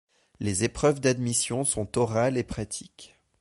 [0.39, 3.15] Les épreuves d'admission sont orales et pratiques.